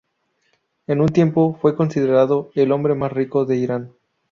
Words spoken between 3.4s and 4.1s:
de Irán.